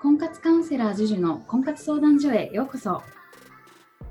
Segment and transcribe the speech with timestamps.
[0.00, 3.02] 婚活カウンセラー JUJU の婚活相談所へようこそ。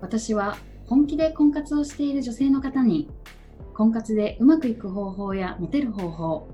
[0.00, 3.10] 私は本気で婚活をしている女性の方に
[3.74, 6.48] 婚活でうまくいく方法やモテる方法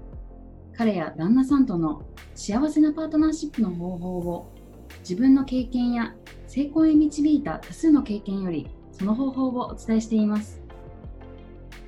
[0.74, 4.54] 彼や旦那さんとの幸せなパートナーシップの方法を
[5.00, 6.14] 自分の経験や
[6.46, 10.62] 成功へ導いた多数の経験よりその方法をお伝えしています。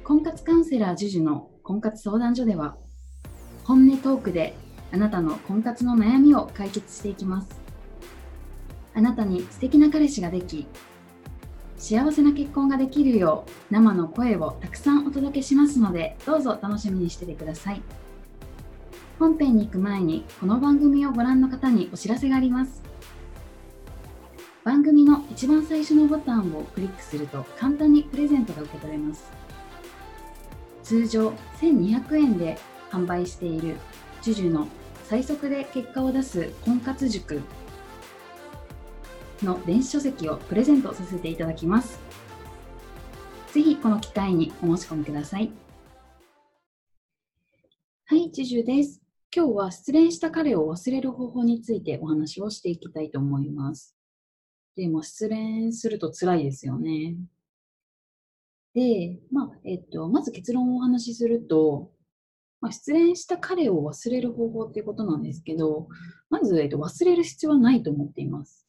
[0.05, 2.77] 婚活カウンセラー JUJU の婚活相談所では
[3.65, 4.55] 本音トークで
[4.93, 7.49] あなたの婚活の悩みを解決していきます。
[8.95, 10.67] あなたに素敵な彼氏ができ
[11.79, 17.83] 幸せな結婚ができるよう生の声をたくさんお届けしますのでどうぞ楽しみにしててください。
[19.19, 22.83] 本編に行く前にこの番組をご覧の方にお知らせがあります。
[24.65, 29.31] 番組の一番最初のボタンをクリックすると簡単にプレゼントが受け取れます。
[30.83, 31.29] 通常
[31.61, 32.59] 1200円で
[32.91, 33.77] 販売している
[34.23, 34.69] JUJU の
[35.11, 37.43] 最速で結果を出す婚活塾
[39.43, 41.99] の電子書籍をプレゼントさせていただきます。
[43.53, 45.51] ぜひこの機会にお申し込みください。
[48.05, 49.03] はい、ジュです。
[49.35, 53.97] 今日は失恋した彼を忘れる方法についてお話をしていきたいと思います。
[54.77, 57.17] で、まあ、失恋すると辛いですよね。
[58.75, 61.91] で、まあ、えっと、まず結論をお話しすると、
[62.61, 65.89] まあ、失恋した彼を忘れる方法っていうことなんですけど、
[66.29, 68.67] まず、えっと、忘れる必要はないと思っています。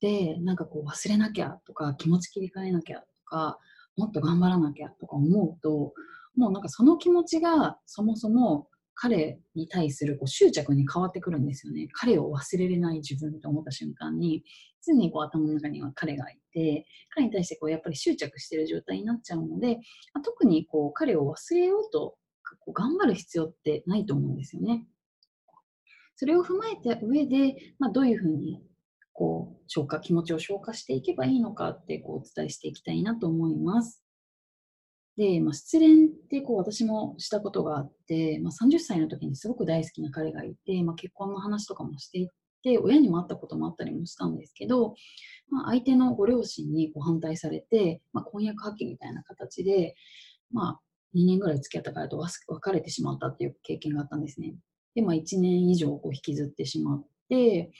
[0.00, 3.58] で、なんかこう忘れなきゃとか、気持ち切り替えなきゃとか、
[3.96, 5.94] もっと頑張らなきゃとか思うと、
[6.36, 11.88] もうなんかその気持ちがそもそも彼に対するこう執着に変わってくるんですよね。
[11.92, 14.44] 彼を忘れれない自分と思った瞬間に、
[14.86, 19.78] 常にこう頭の中には彼がいて、彼に対してこうやっぱり執着している状態になっちゃうので、
[20.22, 22.16] 特にこう彼を忘れようと
[22.60, 24.86] こう頑張る必要ってないと思うんですよね。
[26.16, 28.62] それを踏まえた上で、まあ、どういうふうに
[29.12, 34.02] こう消化、気持ちを消化していけばいいのかってこうお伝えしていきたいなと思います。
[35.16, 42.28] で、まあ、失恋ってこう私もしたことがあって、まあ、30歳の時にすごく大好きな彼がいて、まあ、結婚の話とかもしてい
[42.62, 44.94] て、親にも会ったこともあったりもしたんですけど、
[45.48, 49.94] まあ、相手のご両親にこ反対されて、ま、婚約破棄みたいな形で、
[50.52, 50.80] まあ、
[51.14, 54.54] 2年ぐらい付き合った彼と別れてしまったっていう経験があったんですね。
[54.94, 57.70] で、まあ、1年以上こう引きずってしまって、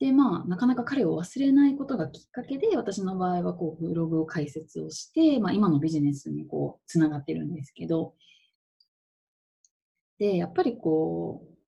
[0.00, 8.14] で、まあ、なかなか彼を忘れないことがきっかけで、私の場合はこうブログを開設をして、まあ、今のビジネスにこうつながってるんですけど、
[10.18, 11.58] で、やっぱりこう、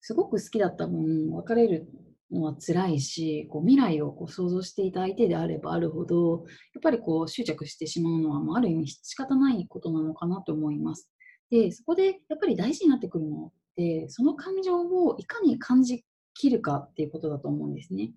[0.00, 1.88] すごく好きだった分、別れる
[2.34, 11.10] のは辛いし、こう未来をこう想像していた相手であればあるほど、やっぱりこう執着してしまうのは、まあ、ある意味仕方ないことなのかなと思います。
[11.50, 18.12] で、そこでやっぱり大事になってくるのって、その感情をいかに感じきるかっていうことだと思うんですね。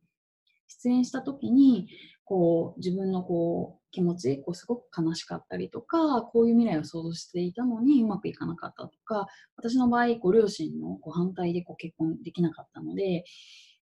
[0.67, 1.87] 出演した時に、
[2.27, 13.23] こう自分のこう気持ちこうすごく悲しかったりとかこういう未来を想像していたのにうまくいかなかったとか私の場合ご両親のこう反対でこう結婚できなかったので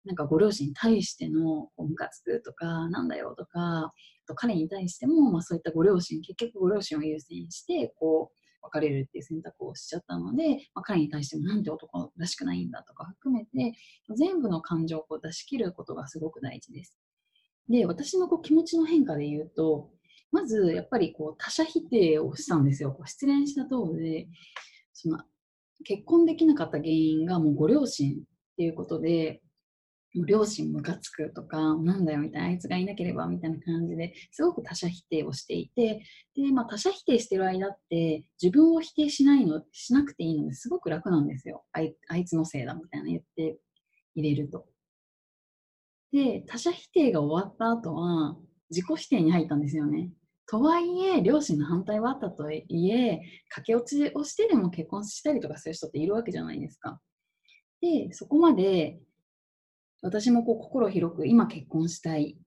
[0.06, 3.94] なんかご両親に対してのこうムカつくとか、なんだよとか、あ
[4.28, 13.78] と彼に対しても、まあ、そういったご両親、結局ご両親を優先して、こう、別れるっていう選択をしちゃったので、まあ、彼に対してもなんて男らしくないんだとか含めて、
[14.16, 16.98] 全部の感情をこう出し切ることがすごく大事です。
[17.70, 19.90] で、私のこう気持ちの変化で言うと、
[20.32, 22.92] まずやっぱりこう他者否定をしたんですよ。
[22.92, 24.28] こう失恋したとで、
[24.94, 25.20] その
[25.84, 28.16] 結婚できなかった原因がもうご両親っ
[28.58, 29.42] ていうことで、
[30.16, 36.04] 両親ムカつくとか、なんだよみたいな、あいつがいなければみたいな感じですごく他者否定をしていて、
[36.36, 41.64] で、まあ他者否定してる間って自分を否定しないの、しなくていいのですごく楽なんですよ。
[41.72, 43.58] あいあいつのせいだみたいな言って
[44.16, 44.68] 入れると。
[46.12, 48.38] で、他者否定が終わった後は
[48.70, 50.12] 自己否定に入ったんですよね。
[50.46, 57.00] とはいえ、両親の反対はあったとはいえ、駆け落ちをしてでも結婚したりとかする人っているわけじゃないですか。
[57.82, 59.00] で、そこまで
[60.04, 62.38] 私もこう心広く今結婚したい。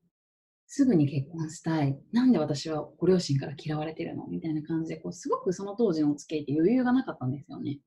[0.68, 1.96] すぐに結婚したい。
[2.12, 4.26] なんで私はご両親から嫌われてるの？
[4.26, 7.78] みたいな感じで、こうすごくその当時のお付き合いって余裕がなかったんですよね。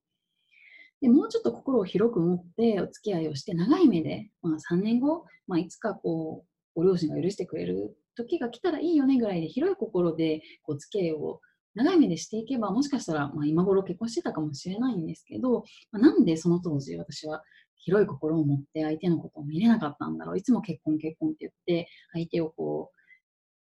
[1.01, 11.39] でもうちょっと心を広く持ってお付き合いをして、長い目で、まあ、3年後、まあ、いつかこうご両親が許してくれる時が来たらいいよねぐらいで広い心でこう付き合いを
[11.75, 17.43] 長い目でしていけばもしかしたら、まあ、今頃結婚してたかもしれないんですけど、まあ、なんでその当時私は
[17.79, 20.37] 広い心を持って相手のことを見れなかったんだろう。
[20.37, 22.99] いつも結婚結婚って言って、相手をこう、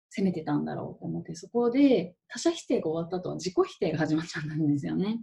[0.10, 5.20] 責めてたんだろうと思って、そこで他者否定が終わった後は自己否定が始まっちゃったんですよね。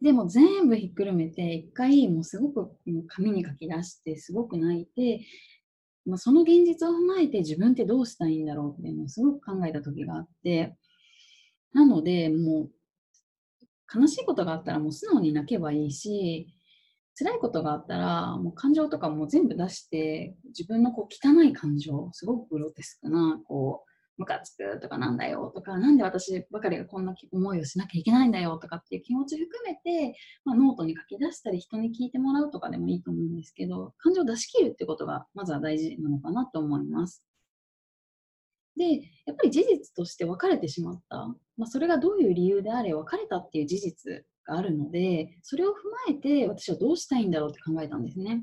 [0.00, 2.70] でも全部ひっくるめて、一回もうすごく
[3.08, 5.26] 紙に書き出して、すごく泣いて、
[6.06, 10.76] まあ、その現実を踏まえて自分ってどうしたらいんだろうっていうのをすごく考えた時があって、
[11.72, 16.54] なので、もう、悲しいことがあったらもう素直に泣けばいいし、
[17.18, 23.88] 辛いことがあったら、もう感情とかも全部出して、自分のこう汚い感情、すごくグロテスクな、こう、
[24.18, 37.24] ムカつくとかなんだよとか、なんで私ばかりがこんな思いをしなきゃいけないんだよとかっていう気持ち含めて、まあ、ノートに書き出したり人に聞いてもらうとかでもいいと思うんですけど、感情を出し切るってことがまずは大事なのかなと思います。
[38.76, 38.94] で、
[39.26, 41.16] やっぱり事実として別れてしまった。
[41.56, 45.74] まあ、それがどういう理由であれ別れたっていう事実があるので、それを踏ま
[46.10, 48.42] えて私はどうしたいんだろうって考えたんですね。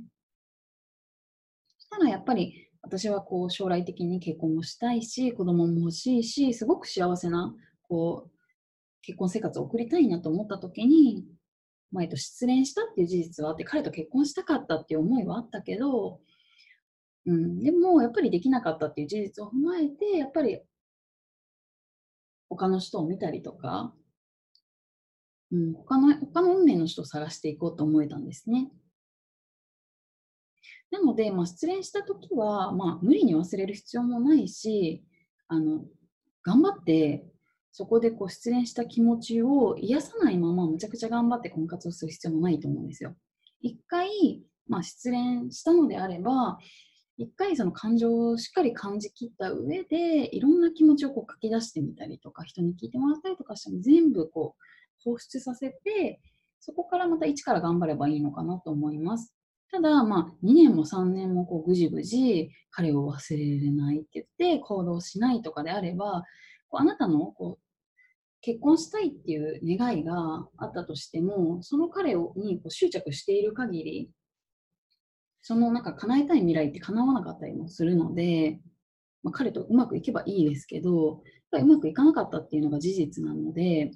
[1.78, 7.54] そしたらやっぱり私はこう将来的に結婚もしたいし、子供も欲しいし、すごく幸せな
[7.84, 8.32] こう
[9.02, 11.26] 結婚生活を送りたいなと思った時に、
[11.92, 16.20] 前と失恋したっていう事実はあって、彼と結婚したかったっていう思いはあったけど、
[17.26, 20.60] うん、でも、やっぱりできなかったっていう事実を踏まえて、やっぱり、
[22.50, 23.94] 他の人を見たりとか、
[25.52, 28.72] うん、他の、他の運命の人を探していこうと思えたんですね。
[30.92, 35.04] なので、まあ、失恋した時は、まあ、無理に忘れる必要もないし、
[35.48, 35.86] あの、
[36.44, 37.26] 頑張って、
[37.72, 43.16] そこでこう失恋した気持ちを癒さないまま、むちゃくちゃ頑張って婚活をする必要もないと思うんですよ。
[43.62, 46.58] 一回、まあ、失恋したのであれば、
[47.18, 54.62] 一回その感情をしっかり感じきった上でいろんな気持ちをこう書き出してみたりとか人に聞いてもらったりとかしても全部こう
[55.04, 56.20] 放出させて
[56.60, 59.34] そこからまた一から頑張ればいいのかなと思います。
[59.72, 66.24] ただ、まあ、2年も3年もこうぐじぐじ彼を忘れれないって言って行動しないとかであれば
[66.70, 67.66] こうあなたのこう
[68.42, 74.10] 結婚したいっていう願いがあったとしてもその彼をにこう執着している限り
[75.48, 78.60] そのなんか叶えたい未来って叶わなかったりもするので、
[79.22, 81.22] まあ、彼とうまくいけばいいですけど、やっ
[81.52, 83.92] ぱりうまくいかなかったっていうのが事実なので、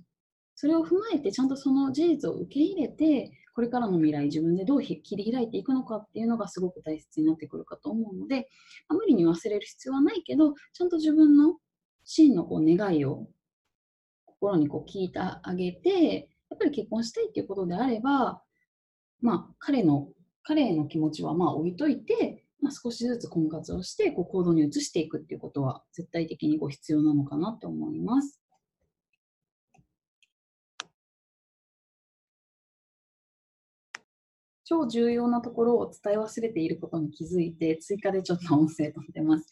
[0.59, 8.49] それを踏まえてちゃんとその事実を受け入れて、これからの未来自分でどう切り開いていくのかっていうのがすごく大切になってくるかと思うので、
[8.89, 11.55] あ、無理に忘れる必要はないけど、ちゃんと自分の
[12.03, 13.29] 真のこう願いを
[14.25, 18.41] 心にこう聞いてあげて、やっぱり結婚したいっていうことであれば、
[19.21, 20.09] まあ、彼の
[20.43, 28.41] 彼への気持ちはまあ置いといて、まあ、少しずつ婚活をしてこう行動に移していくっていうことは絶対的にこう必要なのかなと思います。
[34.69, 39.47] 超重要なところを伝え忘れていることに気づいて追加でちょっと音声とってます。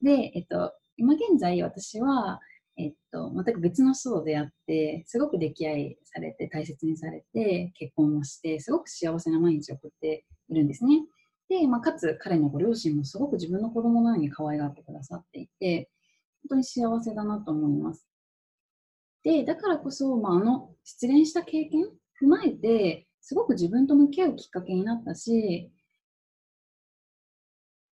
[0.00, 2.40] で、えっと、今現在私は
[2.76, 11.02] えっと、全く別の人と出会って、すごく溺愛されて、大切にされて、結婚をして、すごく幸せな毎日を送っているんですね。
[11.50, 15.90] で、まあ、かつ彼のご両親もすごく自分の子供のように可愛がってくださっていて、
[16.44, 18.06] 本当に幸せだなと思います。
[19.24, 21.84] で、だからこそ、まあ、あの失恋した経験
[22.22, 25.70] 踏まえて、すごく自分と向き合うきっかけになったし、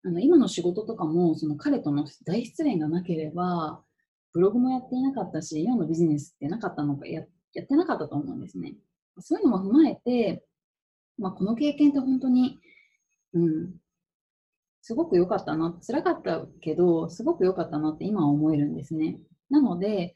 [0.04, 3.82] あの今の仕事とかもその彼との大失恋がなければ
[4.32, 7.22] ブログもやっていなかったし、今のビジネスってなかったのかや、
[7.54, 8.75] やってなかったと思うんですね。
[9.20, 10.44] そういうのも踏まえて、
[11.19, 12.58] まあ、この経験って本当に、
[13.34, 13.74] うん、
[14.82, 19.19] すごく良かったな、辛かったけど、すごく良かったなって今は思えるんですね。
[19.50, 20.14] なので、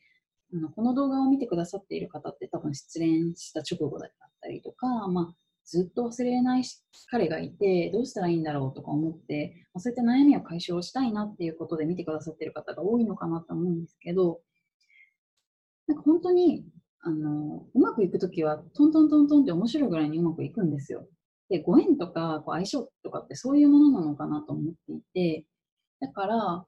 [0.55, 6.65] あのこの動画を見てくださっている方って多分失恋した直後だったりとか、まあ、ずっと忘れない
[7.11, 14.41] 彼がいて、どうしたらいいんだろうとか思って、まあ、そういった悩みを解消したいなっていうことで見てくださっている方が多いのかなと思うんですけど、
[15.87, 16.65] なんか本当に、
[17.01, 21.09] あの、うまくいくときは、トントントントンって面白いぐらいにうまくいくんですよ。
[21.49, 25.47] で、ご縁とかこう相性とかってそういうものなのかなと思っていて、
[26.01, 26.67] だから、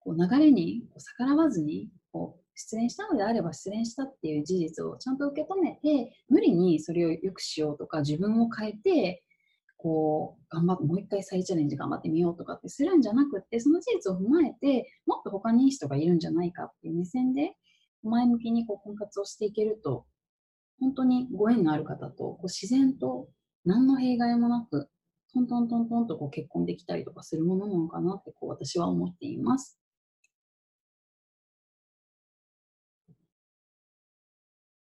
[0.00, 9.22] こう流れに逆らわずに、こう失恋したのであれば失恋したっていう事実をちゃんと受け止めて無理にそれを良くしようとか自分を変えて
[9.78, 17.54] こう頑張ってもう一回再チャレンジ頑張ってみようとかってするんじゃなくってその事実を踏まえてもっと他にいい人がいるんじゃないかっていう目線で
[18.02, 20.04] 前向きにこう婚活をしていけると
[20.80, 23.28] 本当にご縁のある方とこう自然と
[23.64, 24.88] 何の弊害もなく
[25.32, 29.79] トントントントンとこう結婚できたりとかするものなのかなってこう私は思っています。